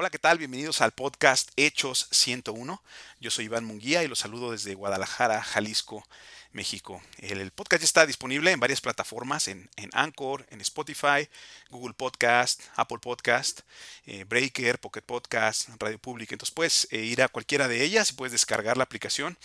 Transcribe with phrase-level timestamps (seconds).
[0.00, 0.38] Hola, ¿qué tal?
[0.38, 2.80] Bienvenidos al podcast Hechos 101.
[3.18, 6.06] Yo soy Iván Munguía y los saludo desde Guadalajara, Jalisco,
[6.52, 7.02] México.
[7.18, 11.28] El, podcast ya está disponible en varias plataformas, en, Anchor, en Spotify,
[11.70, 13.60] Google Podcast, Apple Podcast,
[14.06, 16.32] eh, Breaker, Pocket Podcast, Radio Public.
[16.32, 19.36] Entonces puedes eh, ir a cualquiera de ellas y puedes descargar la aplicación.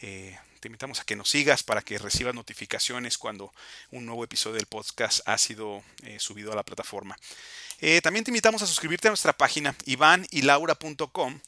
[0.00, 3.52] Eh, te invitamos a que nos sigas para que recibas notificaciones cuando
[3.90, 5.84] un nuevo episodio del podcast ha sido
[6.18, 7.16] subido a la plataforma.
[8.02, 11.40] También te invitamos a suscribirte a nuestra página ivanylaura.com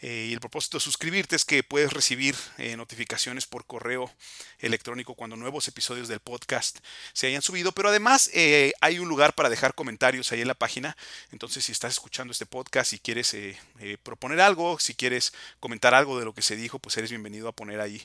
[0.00, 4.12] eh, y el propósito de suscribirte es que puedes recibir eh, notificaciones por correo
[4.58, 6.80] electrónico cuando nuevos episodios del podcast
[7.12, 7.72] se hayan subido.
[7.72, 10.96] Pero además eh, hay un lugar para dejar comentarios ahí en la página.
[11.32, 13.34] Entonces si estás escuchando este podcast y quieres
[14.02, 17.52] proponer algo, si quieres comentar algo de lo que se dijo, pues eres bienvenido a
[17.52, 18.02] poner ahí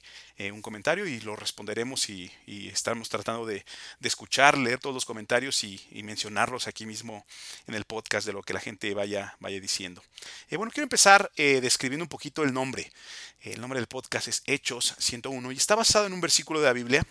[0.52, 3.66] un comentario y lo responderemos y, estamos tratando de,
[4.02, 7.26] escuchar, leer todos los comentarios y, mencionarlos aquí mismo
[7.68, 10.02] en el podcast de lo que la gente vaya, vaya diciendo.
[10.50, 12.92] bueno, quiero empezar describiendo un poquito el nombre.
[13.42, 16.74] El nombre del podcast es Hechos 101 y está basado en un versículo de la
[16.74, 17.08] Biblia,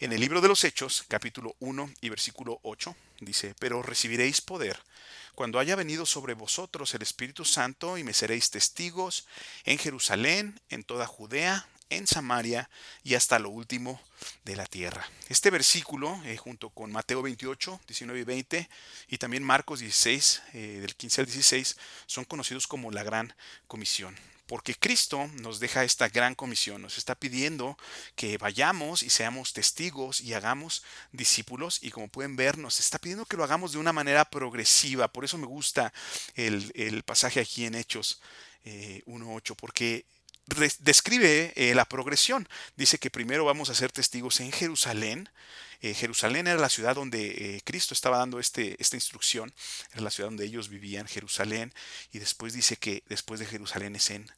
[0.00, 2.96] en el libro de los Hechos, capítulo 1 y versículo 8.
[3.20, 4.80] Dice, pero recibiréis poder
[5.36, 9.24] cuando haya venido sobre vosotros el Espíritu Santo y me seréis testigos
[9.64, 12.68] en Jerusalén, en toda Judea, en Samaria
[13.02, 14.00] y hasta lo último
[14.44, 15.08] de la tierra.
[15.28, 18.68] Este versículo, eh, junto con Mateo 28, 19 y 20,
[19.08, 23.34] y también Marcos 16, eh, del 15 al 16, son conocidos como la gran
[23.66, 24.16] comisión.
[24.48, 27.76] Porque Cristo nos deja esta gran comisión, nos está pidiendo
[28.16, 31.80] que vayamos y seamos testigos y hagamos discípulos.
[31.82, 35.08] Y como pueden ver, nos está pidiendo que lo hagamos de una manera progresiva.
[35.08, 35.92] Por eso me gusta
[36.34, 38.22] el, pasaje aquí en Hechos
[38.64, 40.06] 1.8, eh, porque
[40.80, 42.48] describe eh, la progresión.
[42.76, 45.28] Dice que primero vamos a ser testigos en Jerusalén.
[45.80, 49.54] Eh, Jerusalén era la ciudad donde eh, Cristo estaba dando este, esta instrucción,
[49.92, 51.72] era la ciudad donde ellos vivían, Jerusalén,
[52.12, 54.28] y después dice que después de Jerusalén es en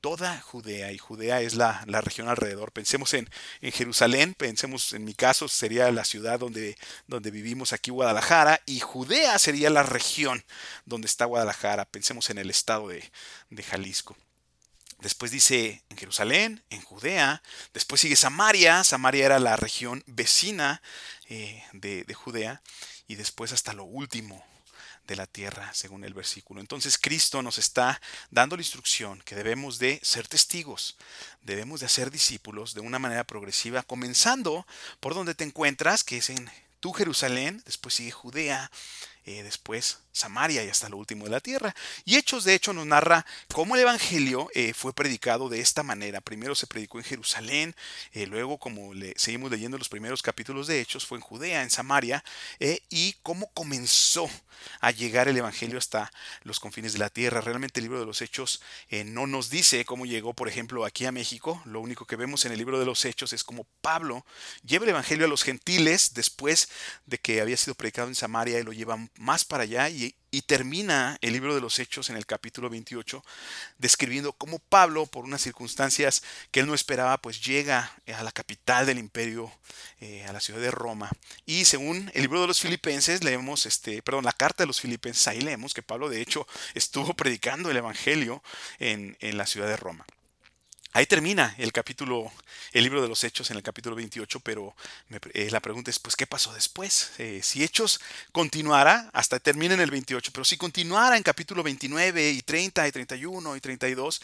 [0.00, 2.70] toda Judea, y Judea es la, la región alrededor.
[2.72, 3.28] Pensemos en,
[3.60, 8.80] en, Jerusalén, pensemos en mi caso, sería la ciudad donde, donde vivimos aquí, Guadalajara, y
[8.80, 10.44] Judea sería la región
[10.84, 11.86] donde está Guadalajara.
[11.86, 13.10] Pensemos en el estado de,
[13.50, 14.14] de Jalisco.
[15.04, 17.42] Después dice en Jerusalén, en Judea.
[17.74, 18.82] Después sigue Samaria.
[18.84, 20.80] Samaria era la región vecina
[21.28, 22.62] eh, de, de Judea.
[23.06, 24.42] Y después hasta lo último
[25.06, 26.62] de la tierra, según el versículo.
[26.62, 28.00] Entonces Cristo nos está
[28.30, 30.96] dando la instrucción que debemos de ser testigos,
[31.42, 34.66] debemos de hacer discípulos de una manera progresiva, comenzando
[35.00, 36.50] por donde te encuentras, que es en
[36.80, 38.70] tu Jerusalén, después sigue Judea,
[39.26, 41.74] eh, después Samaria y hasta lo último de la tierra.
[42.04, 46.20] Y Hechos, de hecho, nos narra cómo el Evangelio eh, fue predicado de esta manera.
[46.20, 47.74] Primero se predicó en Jerusalén,
[48.12, 51.70] eh, luego, como le, seguimos leyendo los primeros capítulos de Hechos, fue en Judea, en
[51.70, 52.24] Samaria,
[52.88, 54.30] y cómo comenzó
[54.80, 57.40] a llegar el Evangelio hasta los confines de la tierra.
[57.40, 58.62] Realmente el libro de los Hechos
[59.06, 61.60] no nos dice cómo llegó, por ejemplo, aquí a México.
[61.64, 64.24] Lo único que vemos en el libro de los Hechos es cómo Pablo
[64.64, 66.68] lleva el Evangelio a los gentiles después
[67.06, 70.03] de que había sido predicado en Samaria y lo lleva más para allá y,
[70.46, 73.24] termina el libro de los Hechos en el capítulo 28
[73.78, 78.86] describiendo cómo Pablo, por unas circunstancias que él no esperaba, pues llega a la capital
[78.86, 79.52] del imperio,
[80.00, 81.10] eh, a la ciudad de Roma.
[81.46, 85.28] Y según el libro de los Filipenses, leemos, este, perdón, la carta de los Filipenses,
[85.28, 88.42] ahí leemos que Pablo de hecho estuvo predicando el Evangelio
[88.78, 90.06] en la ciudad de Roma.
[90.96, 92.30] Ahí termina el capítulo,
[92.70, 94.76] el libro de los Hechos en el capítulo 28, pero
[95.32, 97.10] eh, la pregunta es, pues, ¿qué pasó después?
[97.18, 98.00] Eh, si Hechos
[98.30, 102.92] continuara, hasta termina en el 28, pero si continuara en capítulo 29 y 30 y
[102.92, 104.22] 31 y 32,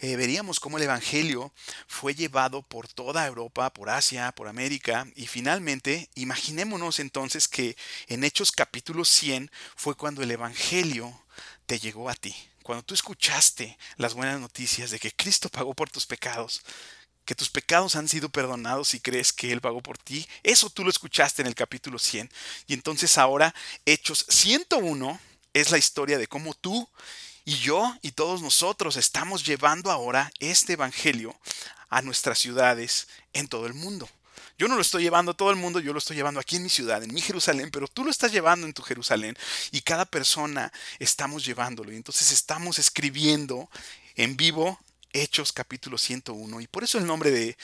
[0.00, 1.52] eh, veríamos cómo el Evangelio
[1.86, 7.76] fue llevado por toda Europa, por Asia, por América, y finalmente, imaginémonos entonces que
[8.08, 11.22] en Hechos capítulo 100 fue cuando el Evangelio
[11.66, 12.34] te llegó a ti
[12.68, 16.60] cuando tú escuchaste las buenas noticias de que Cristo pagó por tus pecados,
[17.24, 20.84] que tus pecados han sido perdonados y crees que Él pagó por ti, eso tú
[20.84, 22.30] lo escuchaste en el capítulo 100.
[22.66, 23.54] Y entonces ahora,
[23.86, 25.18] Hechos 101
[25.54, 26.86] es la historia de cómo tú
[27.46, 31.34] y yo y todos nosotros estamos llevando ahora este Evangelio
[31.88, 34.10] a nuestras ciudades en todo el mundo.
[34.58, 36.64] Yo no lo estoy llevando a todo el mundo, yo lo estoy llevando aquí en
[36.64, 39.36] mi ciudad, en mi Jerusalén, pero tú lo estás llevando en tu Jerusalén
[39.70, 41.92] y cada persona estamos llevándolo.
[41.92, 43.68] Y entonces estamos escribiendo
[44.16, 44.78] en vivo
[45.12, 46.60] Hechos capítulo 101.
[46.60, 47.56] Y por eso el nombre de,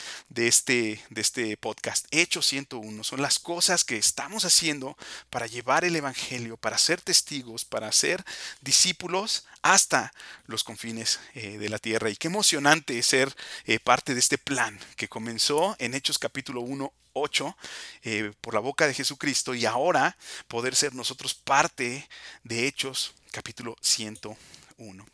[0.47, 4.97] este, de este podcast, Hechos 101, son las cosas que estamos haciendo
[5.31, 8.25] para llevar el Evangelio, para ser testigos, para ser
[8.61, 10.13] discípulos hasta
[10.47, 12.11] los confines eh, de la tierra.
[12.11, 13.35] Y qué emocionante ser
[13.67, 17.57] eh, parte de este plan que comenzó en Hechos capítulo 1, 8
[18.03, 20.17] eh, por la boca de Jesucristo y ahora
[20.49, 22.09] poder ser nosotros parte
[22.43, 25.14] de Hechos capítulo 101.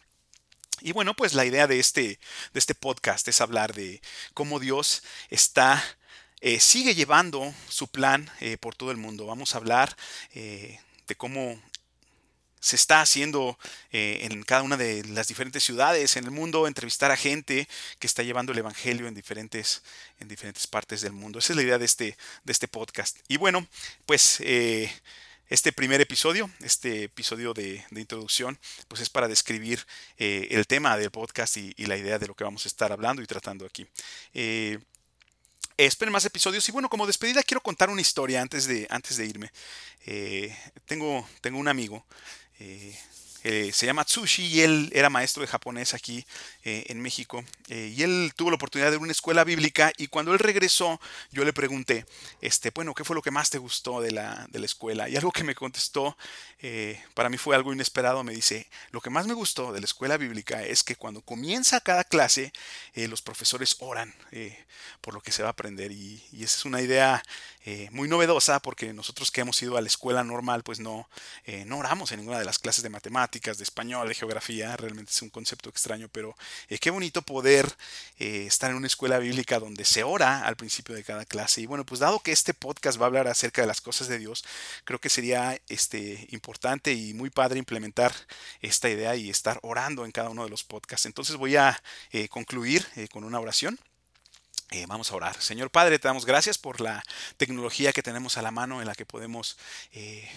[0.82, 2.18] Y bueno, pues la idea de este,
[2.52, 4.00] de este podcast es hablar de
[4.34, 5.82] cómo Dios está,
[6.40, 9.26] eh, sigue llevando su plan eh, por todo el mundo.
[9.26, 9.96] Vamos a hablar
[10.34, 11.60] eh, de cómo
[12.60, 13.58] se está haciendo
[13.90, 17.66] en cada una de las diferentes ciudades en el mundo, entrevistar a gente
[17.98, 19.82] que está llevando el Evangelio en diferentes,
[20.18, 21.38] en diferentes partes del mundo.
[21.38, 23.16] Esa es la idea de este, de este podcast.
[23.28, 23.66] Y bueno,
[24.04, 24.42] pues
[25.50, 28.58] este primer episodio, este episodio de, introducción,
[28.88, 29.85] pues es para describir
[30.17, 33.20] eh, el tema del podcast y, la idea de lo que vamos a estar hablando
[33.20, 33.87] y tratando aquí.
[34.32, 34.79] Eh,
[35.76, 39.26] esperen más episodios y bueno, como despedida quiero contar una historia antes de, antes de
[39.26, 39.50] irme.
[40.06, 40.56] Eh,
[40.87, 42.05] tengo, tengo un amigo
[42.58, 42.97] eh,
[43.42, 46.26] se llama Tsushi y él era maestro de japonés aquí
[46.64, 47.42] eh, en México.
[47.69, 50.38] Eh, y él tuvo la oportunidad de ir a una escuela bíblica y cuando él
[50.38, 51.00] regresó
[51.31, 52.04] yo le pregunté,
[52.40, 55.08] este, bueno, ¿qué fue lo que más te gustó de la, de la escuela?
[55.08, 56.16] Y algo que me contestó,
[57.14, 60.19] para mí fue algo inesperado, me dice, lo que más me gustó de la escuela
[60.19, 62.52] bíblica es que cuando comienza cada clase
[62.94, 64.14] los profesores oran
[65.00, 67.22] por lo que se va a aprender y, y esa es una idea
[67.92, 71.08] muy novedosa porque nosotros que hemos ido a la escuela normal pues no,
[71.64, 75.22] no oramos en ninguna de las clases de matemáticas de español, de geografía, realmente es
[75.22, 76.36] un concepto extraño, pero
[76.68, 77.72] eh, qué bonito poder
[78.18, 81.60] eh, estar en una escuela bíblica donde se ora al principio de cada clase.
[81.60, 84.18] Y bueno, pues dado que este podcast va a hablar acerca de las cosas de
[84.18, 84.44] Dios,
[84.84, 88.12] creo que sería este, importante y muy padre implementar
[88.60, 91.06] esta idea y estar orando en cada uno de los podcasts.
[91.06, 91.80] Entonces voy a
[92.10, 93.78] eh, concluir con una oración.
[94.88, 95.40] vamos a orar.
[95.40, 97.02] Señor Padre, te damos gracias por la
[97.36, 99.56] tecnología que tenemos a la mano en la que podemos
[99.92, 100.28] eh,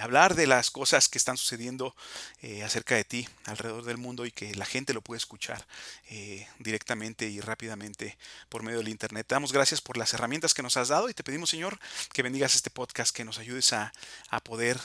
[0.00, 1.94] hablar de las cosas que están sucediendo
[2.42, 5.64] eh, acerca de ti alrededor del mundo y que la gente lo puede escuchar
[6.10, 8.18] eh, directamente y rápidamente
[8.48, 9.26] por medio del Internet.
[9.26, 11.78] Te damos gracias por las herramientas que nos has dado y te pedimos, Señor,
[12.12, 13.92] que bendigas este podcast, que nos ayudes a,
[14.30, 14.80] a poder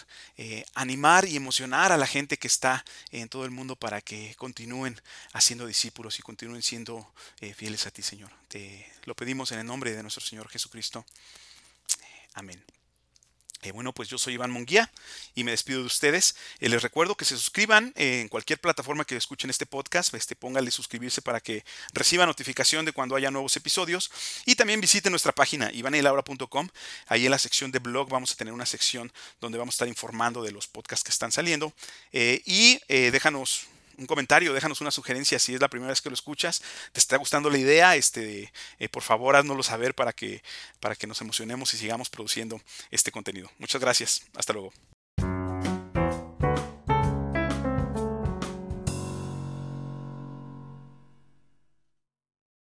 [0.75, 4.99] animar y emocionar a la gente que está en todo el mundo para que continúen
[5.33, 7.11] haciendo discípulos y continúen siendo
[7.55, 8.31] fieles a ti, Señor.
[8.47, 11.05] Te lo pedimos en el nombre de nuestro Señor Jesucristo.
[12.33, 12.63] Amén.
[13.63, 14.91] Eh, bueno, pues yo soy Iván Monguía
[15.35, 16.35] y me despido de ustedes.
[16.59, 20.13] Eh, les recuerdo que se suscriban en cualquier plataforma que escuchen este podcast.
[20.15, 21.63] Este, póngale suscribirse para que
[21.93, 24.09] reciba notificación de cuando haya nuevos episodios.
[24.45, 26.69] Y también visiten nuestra página ivanelaura.com.
[27.07, 29.87] Ahí en la sección de blog vamos a tener una sección donde vamos a estar
[29.87, 31.71] informando de los podcasts que están saliendo.
[32.13, 33.67] Eh, y déjanos
[33.97, 36.61] un comentario, déjanos una sugerencia si es la primera vez que lo escuchas,
[36.91, 40.43] te está gustando la idea, este, eh, por favor haznoslo saber para que,
[40.79, 43.49] para que nos emocionemos y sigamos produciendo este contenido.
[43.57, 44.73] Muchas gracias, hasta luego.